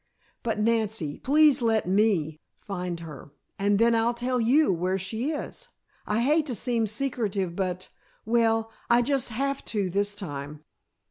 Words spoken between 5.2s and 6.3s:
is. I